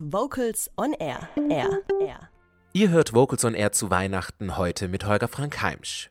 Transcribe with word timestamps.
Vocals 0.00 0.70
on 0.76 0.92
Air. 0.92 1.28
Air. 1.50 1.82
Air. 2.00 2.30
Ihr 2.72 2.90
hört 2.90 3.14
Vocals 3.14 3.44
on 3.44 3.54
Air 3.54 3.72
zu 3.72 3.90
Weihnachten 3.90 4.56
heute 4.56 4.86
mit 4.86 5.04
Holger 5.04 5.26
Frank 5.26 5.60
Heimsch. 5.60 6.10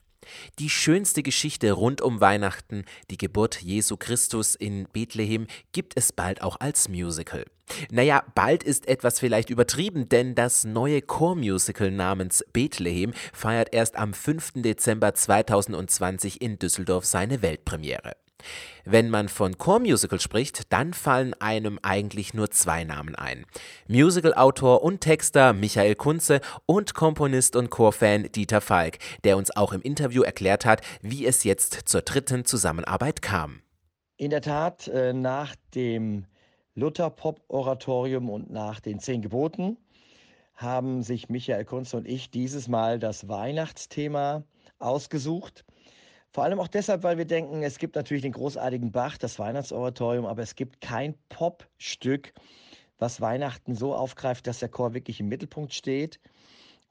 Die 0.59 0.69
schönste 0.69 1.23
Geschichte 1.23 1.71
rund 1.71 2.01
um 2.01 2.19
Weihnachten, 2.19 2.83
die 3.09 3.15
Geburt 3.15 3.61
Jesu 3.61 3.95
Christus 3.95 4.55
in 4.55 4.89
Bethlehem, 4.91 5.47
gibt 5.71 5.93
es 5.95 6.11
bald 6.11 6.41
auch 6.41 6.59
als 6.59 6.89
Musical. 6.89 7.45
Naja, 7.89 8.25
bald 8.35 8.61
ist 8.63 8.89
etwas 8.89 9.21
vielleicht 9.21 9.49
übertrieben, 9.49 10.09
denn 10.09 10.35
das 10.35 10.65
neue 10.65 11.01
Chormusical 11.01 11.89
namens 11.89 12.43
Bethlehem 12.51 13.13
feiert 13.31 13.73
erst 13.73 13.95
am 13.95 14.13
5. 14.13 14.51
Dezember 14.55 15.13
2020 15.13 16.41
in 16.41 16.59
Düsseldorf 16.59 17.05
seine 17.05 17.41
Weltpremiere. 17.41 18.17
Wenn 18.85 19.09
man 19.09 19.29
von 19.29 19.57
Chormusical 19.57 20.19
spricht, 20.19 20.71
dann 20.71 20.93
fallen 20.93 21.33
einem 21.35 21.79
eigentlich 21.81 22.33
nur 22.33 22.51
zwei 22.51 22.83
Namen 22.83 23.15
ein. 23.15 23.45
Musicalautor 23.87 24.83
und 24.83 25.01
Texter 25.01 25.53
Michael 25.53 25.95
Kunze 25.95 26.41
und 26.65 26.93
Komponist 26.93 27.55
und 27.55 27.69
Chorfan 27.69 28.31
Dieter 28.31 28.61
Falk, 28.61 28.99
der 29.23 29.37
uns 29.37 29.55
auch 29.55 29.73
im 29.73 29.81
Interview 29.81 30.21
erklärt 30.21 30.65
hat, 30.65 30.81
wie 31.01 31.25
es 31.25 31.43
jetzt 31.43 31.89
zur 31.89 32.01
dritten 32.01 32.45
Zusammenarbeit 32.45 33.21
kam. 33.21 33.61
In 34.17 34.29
der 34.31 34.41
Tat, 34.41 34.87
äh, 34.87 35.13
nach 35.13 35.55
dem 35.75 36.25
Luther-Pop-Oratorium 36.75 38.29
und 38.29 38.51
nach 38.51 38.79
den 38.79 38.99
Zehn 38.99 39.21
Geboten 39.21 39.77
haben 40.55 41.03
sich 41.03 41.29
Michael 41.29 41.65
Kunze 41.65 41.97
und 41.97 42.07
ich 42.07 42.31
dieses 42.31 42.67
Mal 42.67 42.99
das 42.99 43.27
Weihnachtsthema 43.27 44.43
ausgesucht. 44.79 45.65
Vor 46.37 46.43
allem 46.43 46.59
auch 46.59 46.67
deshalb, 46.67 47.01
weil 47.01 47.17
wir 47.17 47.25
denken, 47.25 47.63
es 47.63 47.79
gibt 47.79 47.95
natürlich 47.95 48.21
den 48.21 48.33
großartigen 48.33 48.91
Bach, 48.91 49.17
das 49.17 49.39
Weihnachtsoratorium, 49.39 50.27
aber 50.27 50.43
es 50.43 50.53
gibt 50.53 50.81
kein 50.81 51.15
Popstück, 51.29 52.31
was 52.99 53.21
Weihnachten 53.21 53.73
so 53.73 53.95
aufgreift, 53.95 54.45
dass 54.45 54.59
der 54.59 54.69
Chor 54.69 54.93
wirklich 54.93 55.19
im 55.19 55.29
Mittelpunkt 55.29 55.73
steht. 55.73 56.19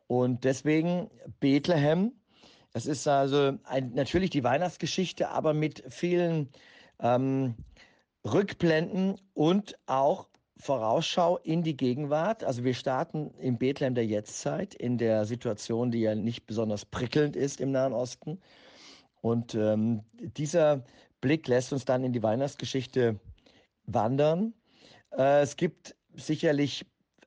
Und 0.08 0.42
deswegen 0.42 1.12
Bethlehem. 1.38 2.10
Es 2.72 2.86
ist 2.86 3.06
also 3.06 3.52
ein, 3.62 3.92
natürlich 3.94 4.30
die 4.30 4.42
Weihnachtsgeschichte, 4.42 5.28
aber 5.28 5.54
mit 5.54 5.84
vielen 5.90 6.48
ähm, 6.98 7.54
Rückblenden 8.24 9.14
und 9.32 9.78
auch 9.86 10.26
Vorausschau 10.56 11.36
in 11.36 11.62
die 11.62 11.76
Gegenwart. 11.76 12.42
Also 12.42 12.64
wir 12.64 12.74
starten 12.74 13.30
im 13.38 13.58
Bethlehem 13.58 13.94
der 13.94 14.06
Jetztzeit, 14.06 14.74
in 14.74 14.98
der 14.98 15.24
Situation, 15.24 15.92
die 15.92 16.00
ja 16.00 16.16
nicht 16.16 16.46
besonders 16.46 16.84
prickelnd 16.84 17.36
ist 17.36 17.60
im 17.60 17.70
Nahen 17.70 17.92
Osten. 17.92 18.40
Und 19.20 19.54
ähm, 19.54 20.02
dieser 20.14 20.84
Blick 21.20 21.48
lässt 21.48 21.72
uns 21.72 21.84
dann 21.84 22.04
in 22.04 22.12
die 22.12 22.22
Weihnachtsgeschichte 22.22 23.18
wandern. 23.86 24.54
Äh, 25.16 25.40
es 25.40 25.56
gibt 25.56 25.96
sicherlich 26.14 26.86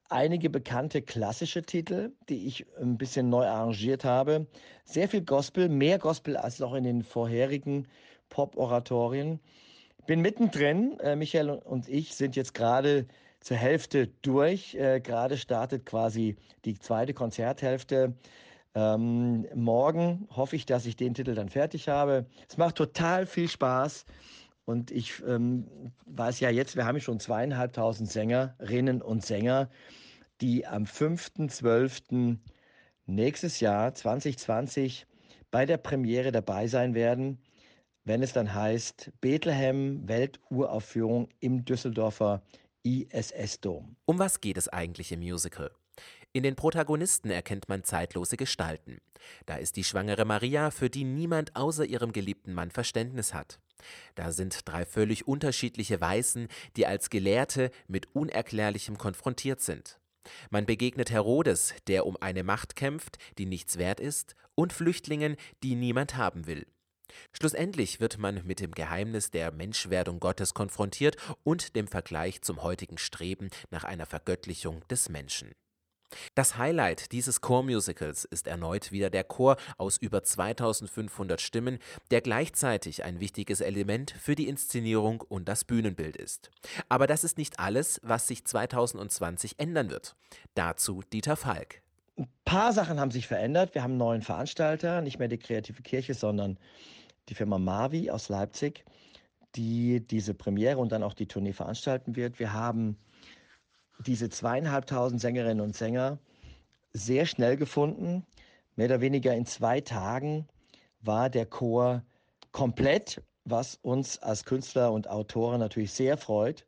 einige 0.10 0.50
bekannte 0.50 1.02
klassische 1.02 1.62
Titel, 1.62 2.12
die 2.30 2.48
ich 2.48 2.66
ein 2.80 2.98
bisschen 2.98 3.30
neu 3.30 3.46
arrangiert 3.46 4.04
habe. 4.04 4.48
Sehr 4.84 5.08
viel 5.08 5.22
Gospel, 5.22 5.70
mehr 5.70 6.00
Gospel 6.00 6.36
als 6.36 6.60
noch 6.60 6.74
in 6.74 6.84
den 6.84 7.04
vorherigen 7.04 7.88
Pop-Oratorien. 8.30 9.40
Bin 10.08 10.22
mittendrin. 10.22 11.00
Äh, 11.00 11.16
Michael 11.16 11.50
und 11.50 11.88
ich 11.88 12.16
sind 12.16 12.36
jetzt 12.36 12.54
gerade 12.54 13.06
zur 13.42 13.58
Hälfte 13.58 14.08
durch. 14.22 14.76
Äh, 14.76 15.00
gerade 15.00 15.38
startet 15.38 15.86
quasi 15.86 16.36
die 16.66 16.78
zweite 16.80 17.14
Konzerthälfte. 17.14 18.14
Ähm, 18.76 19.48
morgen 19.56 20.28
hoffe 20.30 20.56
ich, 20.56 20.66
dass 20.66 20.86
ich 20.86 20.96
den 20.96 21.14
Titel 21.14 21.34
dann 21.34 21.50
fertig 21.50 21.90
habe. 21.90 22.28
Es 22.48 22.58
macht 22.58 22.76
total 22.76 23.26
viel 23.26 23.50
Spaß. 23.50 24.06
Und 24.66 24.92
ich 24.92 25.24
ähm, 25.28 25.68
weiß 26.06 26.40
ja 26.42 26.52
jetzt, 26.52 26.76
wir 26.76 26.86
haben 26.86 27.00
schon 27.02 27.20
zweieinhalbtausend 27.20 28.12
Sängerinnen 28.12 29.02
und 29.02 29.26
Sänger, 29.26 29.70
die 30.42 30.68
am 30.68 30.84
5.12. 30.84 32.38
nächstes 33.08 33.60
Jahr 33.60 33.96
2020 33.96 35.08
bei 35.50 35.66
der 35.66 35.78
Premiere 35.78 36.32
dabei 36.32 36.68
sein 36.68 36.94
werden, 36.94 37.40
wenn 38.04 38.22
es 38.22 38.34
dann 38.34 38.54
heißt 38.54 39.12
Bethlehem 39.22 40.08
Welturaufführung 40.08 41.30
im 41.40 41.66
Düsseldorfer 41.66 42.44
ISS-Dom. 42.84 43.96
Um 44.06 44.20
was 44.20 44.40
geht 44.40 44.58
es 44.58 44.70
eigentlich 44.70 45.12
im 45.12 45.20
Musical? 45.22 45.72
In 46.32 46.44
den 46.44 46.56
Protagonisten 46.56 47.32
erkennt 47.32 47.70
man 47.70 47.84
zeitlose 47.84 48.38
Gestalten. 48.38 49.00
Da 49.48 49.56
ist 49.56 49.76
die 49.78 49.84
schwangere 49.84 50.26
Maria, 50.26 50.70
für 50.70 50.90
die 50.90 51.04
niemand 51.04 51.56
außer 51.56 51.86
ihrem 51.86 52.14
geliebten 52.14 52.54
Mann 52.54 52.70
Verständnis 52.70 53.34
hat. 53.34 53.60
Da 54.14 54.32
sind 54.32 54.68
drei 54.68 54.86
völlig 54.86 55.28
unterschiedliche 55.28 56.00
Weißen, 56.00 56.48
die 56.76 56.86
als 56.86 57.10
Gelehrte 57.10 57.72
mit 57.88 58.14
Unerklärlichem 58.14 58.98
konfrontiert 59.00 59.62
sind. 59.62 60.00
Man 60.52 60.68
begegnet 60.68 61.10
Herodes, 61.10 61.74
der 61.88 62.06
um 62.06 62.16
eine 62.22 62.44
Macht 62.44 62.76
kämpft, 62.76 63.18
die 63.40 63.48
nichts 63.48 63.78
wert 63.80 64.00
ist, 64.00 64.36
und 64.54 64.72
Flüchtlingen, 64.72 65.36
die 65.64 65.74
niemand 65.74 66.16
haben 66.16 66.46
will. 66.46 66.68
Schlussendlich 67.34 68.00
wird 68.00 68.20
man 68.20 68.46
mit 68.46 68.60
dem 68.60 68.72
Geheimnis 68.72 69.32
der 69.32 69.52
Menschwerdung 69.52 70.20
Gottes 70.20 70.54
konfrontiert 70.54 71.16
und 71.44 71.76
dem 71.76 71.88
Vergleich 71.88 72.44
zum 72.44 72.62
heutigen 72.62 73.00
Streben 73.00 73.50
nach 73.72 73.84
einer 73.84 74.06
Vergöttlichung 74.06 74.88
des 74.90 75.10
Menschen. 75.10 75.54
Das 76.36 76.58
Highlight 76.58 77.12
dieses 77.12 77.42
Chormusicals 77.42 78.26
ist 78.26 78.48
erneut 78.48 78.92
wieder 78.92 79.10
der 79.10 79.24
Chor 79.24 79.58
aus 79.78 79.98
über 79.98 80.24
2500 80.24 81.40
Stimmen, 81.42 81.80
der 82.12 82.22
gleichzeitig 82.22 83.04
ein 83.04 83.20
wichtiges 83.20 83.62
Element 83.62 84.12
für 84.12 84.36
die 84.36 84.48
Inszenierung 84.48 85.22
und 85.22 85.48
das 85.48 85.66
Bühnenbild 85.66 86.18
ist. 86.18 86.50
Aber 86.88 87.08
das 87.08 87.24
ist 87.24 87.38
nicht 87.38 87.60
alles, 87.60 88.00
was 88.04 88.28
sich 88.28 88.46
2020 88.46 89.60
ändern 89.60 89.90
wird. 89.90 90.16
Dazu 90.56 91.02
Dieter 91.14 91.36
Falk. 91.36 91.82
Ein 92.18 92.28
paar 92.44 92.74
Sachen 92.74 93.00
haben 93.00 93.12
sich 93.12 93.28
verändert. 93.28 93.76
Wir 93.76 93.84
haben 93.84 93.92
einen 93.92 94.00
neuen 94.00 94.22
Veranstalter, 94.22 95.02
nicht 95.02 95.20
mehr 95.20 95.30
die 95.30 95.38
Kreative 95.38 95.82
Kirche, 95.82 96.14
sondern 96.14 96.58
die 97.30 97.36
Firma 97.36 97.58
Mavi 97.58 98.12
aus 98.12 98.28
Leipzig, 98.28 98.84
die 99.56 100.06
diese 100.06 100.34
Premiere 100.34 100.80
und 100.80 100.92
dann 100.92 101.04
auch 101.04 101.14
die 101.14 101.28
Tournee 101.28 101.54
veranstalten 101.54 102.16
wird. 102.16 102.40
Wir 102.40 102.52
haben 102.54 102.98
diese 104.06 104.30
zweieinhalbtausend 104.30 105.22
Sängerinnen 105.22 105.62
und 105.62 105.76
Sänger 105.76 106.20
sehr 106.94 107.26
schnell 107.26 107.58
gefunden. 107.58 108.26
Mehr 108.76 108.88
oder 108.88 109.02
weniger 109.02 109.36
in 109.36 109.46
zwei 109.46 109.82
Tagen 109.82 110.48
war 111.02 111.30
der 111.30 111.46
Chor 111.46 112.04
komplett, 112.52 113.22
was 113.46 113.78
uns 113.82 114.18
als 114.20 114.44
Künstler 114.46 114.92
und 114.92 115.10
Autoren 115.10 115.60
natürlich 115.60 115.92
sehr 115.92 116.18
freut. 116.18 116.66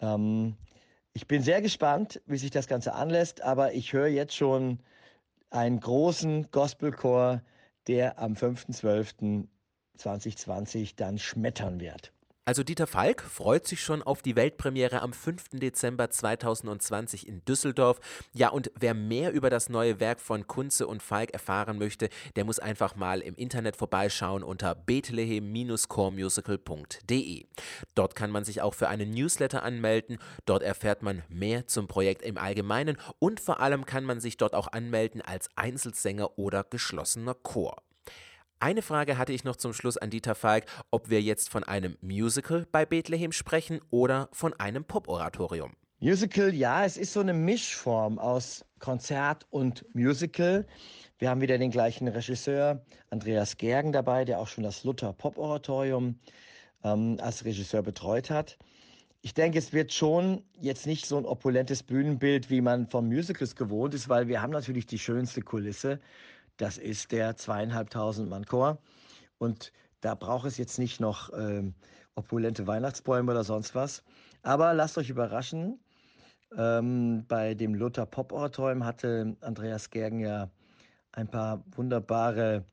Ähm, 0.00 0.56
ich 1.12 1.26
bin 1.26 1.42
sehr 1.42 1.60
gespannt, 1.62 2.20
wie 2.26 2.38
sich 2.38 2.50
das 2.50 2.68
Ganze 2.68 2.94
anlässt, 2.94 3.42
aber 3.42 3.74
ich 3.74 3.92
höre 3.92 4.06
jetzt 4.06 4.36
schon 4.36 4.78
einen 5.50 5.80
großen 5.80 6.50
Gospelchor, 6.50 7.42
der 7.86 8.18
am 8.18 8.32
5.12.2020 8.34 10.94
dann 10.96 11.18
schmettern 11.18 11.80
wird. 11.80 12.12
Also 12.48 12.62
Dieter 12.62 12.86
Falk 12.86 13.20
freut 13.20 13.66
sich 13.66 13.82
schon 13.82 14.02
auf 14.02 14.22
die 14.22 14.34
Weltpremiere 14.34 15.02
am 15.02 15.12
5. 15.12 15.50
Dezember 15.52 16.08
2020 16.08 17.28
in 17.28 17.44
Düsseldorf. 17.44 18.00
Ja, 18.32 18.48
und 18.48 18.70
wer 18.74 18.94
mehr 18.94 19.34
über 19.34 19.50
das 19.50 19.68
neue 19.68 20.00
Werk 20.00 20.18
von 20.18 20.46
Kunze 20.46 20.86
und 20.86 21.02
Falk 21.02 21.34
erfahren 21.34 21.76
möchte, 21.76 22.08
der 22.36 22.46
muss 22.46 22.58
einfach 22.58 22.96
mal 22.96 23.20
im 23.20 23.34
Internet 23.34 23.76
vorbeischauen 23.76 24.42
unter 24.42 24.74
bethlehem-choremusical.de. 24.74 27.44
Dort 27.94 28.14
kann 28.14 28.30
man 28.30 28.44
sich 28.44 28.62
auch 28.62 28.72
für 28.72 28.88
einen 28.88 29.10
Newsletter 29.10 29.62
anmelden. 29.62 30.16
Dort 30.46 30.62
erfährt 30.62 31.02
man 31.02 31.24
mehr 31.28 31.66
zum 31.66 31.86
Projekt 31.86 32.22
im 32.22 32.38
Allgemeinen 32.38 32.96
und 33.18 33.40
vor 33.40 33.60
allem 33.60 33.84
kann 33.84 34.04
man 34.04 34.20
sich 34.20 34.38
dort 34.38 34.54
auch 34.54 34.72
anmelden 34.72 35.20
als 35.20 35.50
Einzelsänger 35.56 36.38
oder 36.38 36.64
geschlossener 36.64 37.34
Chor. 37.34 37.82
Eine 38.60 38.82
Frage 38.82 39.18
hatte 39.18 39.32
ich 39.32 39.44
noch 39.44 39.54
zum 39.54 39.72
Schluss 39.72 39.96
an 39.96 40.10
Dieter 40.10 40.34
Falk, 40.34 40.64
ob 40.90 41.10
wir 41.10 41.22
jetzt 41.22 41.48
von 41.48 41.62
einem 41.62 41.96
Musical 42.00 42.66
bei 42.72 42.84
Bethlehem 42.84 43.30
sprechen 43.30 43.80
oder 43.90 44.28
von 44.32 44.52
einem 44.54 44.84
Poporatorium. 44.84 45.74
Musical, 46.00 46.52
ja, 46.52 46.84
es 46.84 46.96
ist 46.96 47.12
so 47.12 47.20
eine 47.20 47.34
Mischform 47.34 48.18
aus 48.18 48.64
Konzert 48.80 49.46
und 49.50 49.84
Musical. 49.94 50.66
Wir 51.20 51.30
haben 51.30 51.40
wieder 51.40 51.56
den 51.56 51.70
gleichen 51.70 52.08
Regisseur, 52.08 52.84
Andreas 53.10 53.56
Gergen, 53.56 53.92
dabei, 53.92 54.24
der 54.24 54.40
auch 54.40 54.48
schon 54.48 54.64
das 54.64 54.82
Luther 54.82 55.12
Poporatorium 55.12 56.18
ähm, 56.82 57.16
als 57.20 57.44
Regisseur 57.44 57.82
betreut 57.82 58.28
hat. 58.28 58.58
Ich 59.22 59.34
denke, 59.34 59.58
es 59.58 59.72
wird 59.72 59.92
schon 59.92 60.42
jetzt 60.60 60.86
nicht 60.86 61.06
so 61.06 61.16
ein 61.16 61.26
opulentes 61.26 61.84
Bühnenbild, 61.84 62.50
wie 62.50 62.60
man 62.60 62.88
von 62.88 63.06
Musicals 63.06 63.54
gewohnt 63.54 63.94
ist, 63.94 64.08
weil 64.08 64.26
wir 64.26 64.42
haben 64.42 64.52
natürlich 64.52 64.86
die 64.86 64.98
schönste 64.98 65.42
Kulisse. 65.42 66.00
Das 66.58 66.76
ist 66.76 67.12
der 67.12 67.36
zweieinhalbtausend 67.36 68.28
Mann 68.28 68.44
Chor. 68.44 68.78
Und 69.38 69.72
da 70.00 70.14
braucht 70.14 70.46
es 70.46 70.58
jetzt 70.58 70.78
nicht 70.78 71.00
noch 71.00 71.32
ähm, 71.32 71.74
opulente 72.14 72.66
Weihnachtsbäume 72.66 73.30
oder 73.30 73.44
sonst 73.44 73.74
was. 73.74 74.04
Aber 74.42 74.74
lasst 74.74 74.98
euch 74.98 75.08
überraschen. 75.08 75.80
Ähm, 76.56 77.24
bei 77.28 77.54
dem 77.54 77.74
Luther 77.74 78.06
Pop 78.06 78.32
Oratorium 78.32 78.84
hatte 78.84 79.36
Andreas 79.40 79.90
Gergen 79.90 80.20
ja 80.20 80.50
ein 81.12 81.28
paar 81.28 81.64
wunderbare 81.74 82.64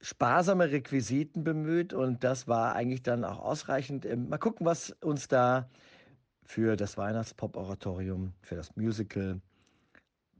sparsame 0.00 0.70
Requisiten 0.70 1.42
bemüht 1.42 1.92
und 1.94 2.22
das 2.22 2.48
war 2.48 2.74
eigentlich 2.74 3.02
dann 3.02 3.24
auch 3.24 3.38
ausreichend. 3.38 4.04
Ähm, 4.04 4.28
mal 4.28 4.38
gucken, 4.38 4.66
was 4.66 4.90
uns 5.02 5.28
da 5.28 5.68
für 6.44 6.76
das 6.76 6.96
Weihnachtspop-Oratorium, 6.96 8.32
für 8.42 8.56
das 8.56 8.76
Musical 8.76 9.40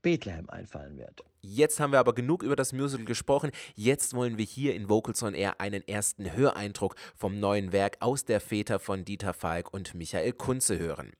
Bethlehem 0.06 0.48
einfallen 0.48 0.98
wird. 0.98 1.24
Jetzt 1.40 1.80
haben 1.80 1.90
wir 1.90 1.98
aber 1.98 2.14
genug 2.14 2.44
über 2.44 2.54
das 2.54 2.72
Musical 2.72 3.04
gesprochen. 3.04 3.50
Jetzt 3.74 4.14
wollen 4.14 4.38
wir 4.38 4.44
hier 4.44 4.76
in 4.76 4.88
Vocals 4.88 5.20
on 5.24 5.34
Air 5.34 5.60
einen 5.60 5.82
ersten 5.88 6.32
Höreindruck 6.32 6.94
vom 7.16 7.40
neuen 7.40 7.72
Werk 7.72 7.96
aus 7.98 8.24
der 8.24 8.40
Väter 8.40 8.78
von 8.78 9.04
Dieter 9.04 9.34
Falk 9.34 9.74
und 9.74 9.96
Michael 9.96 10.32
Kunze 10.32 10.78
hören. 10.78 11.10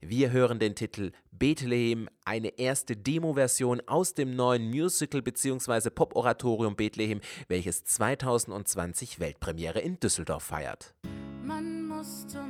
Wir 0.00 0.30
hören 0.30 0.60
den 0.60 0.76
Titel 0.76 1.10
Bethlehem, 1.32 2.08
eine 2.24 2.56
erste 2.60 2.96
Demo-Version 2.96 3.82
aus 3.88 4.14
dem 4.14 4.36
neuen 4.36 4.70
Musical 4.70 5.20
bzw. 5.20 5.90
Pop-Oratorium 5.90 6.76
Bethlehem, 6.76 7.20
welches 7.48 7.82
2020 7.82 9.18
Weltpremiere 9.18 9.80
in 9.80 9.98
Düsseldorf 9.98 10.44
feiert. 10.44 10.94
Man 11.42 11.88
muss 11.88 12.28
zum. 12.28 12.47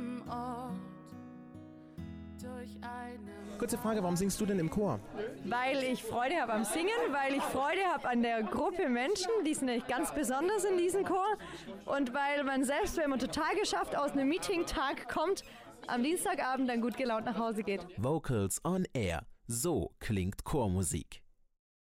Kurze 3.57 3.77
Frage, 3.77 4.01
warum 4.01 4.15
singst 4.15 4.39
du 4.39 4.45
denn 4.45 4.57
im 4.57 4.69
Chor? 4.69 4.99
Weil 5.43 5.83
ich 5.83 6.01
Freude 6.01 6.35
habe 6.35 6.53
am 6.53 6.63
Singen, 6.63 6.89
weil 7.11 7.35
ich 7.35 7.43
Freude 7.43 7.81
habe 7.93 8.07
an 8.07 8.21
der 8.21 8.41
Gruppe 8.43 8.87
Menschen, 8.87 9.31
die 9.45 9.53
sind 9.53 9.65
nämlich 9.65 9.87
ganz 9.87 10.13
besonders 10.13 10.63
in 10.63 10.77
diesem 10.77 11.03
Chor 11.03 11.37
und 11.85 12.13
weil 12.13 12.43
man 12.45 12.63
selbst, 12.63 12.95
wenn 12.97 13.09
man 13.09 13.19
total 13.19 13.55
geschafft 13.59 13.97
aus 13.97 14.11
einem 14.11 14.29
Meeting-Tag 14.29 15.09
kommt, 15.09 15.43
am 15.87 16.03
Dienstagabend 16.03 16.69
dann 16.69 16.81
gut 16.81 16.95
gelaunt 16.95 17.25
nach 17.25 17.37
Hause 17.37 17.63
geht. 17.63 17.85
Vocals 17.97 18.63
on 18.63 18.85
Air. 18.93 19.23
So 19.47 19.91
klingt 19.99 20.45
Chormusik. 20.45 21.21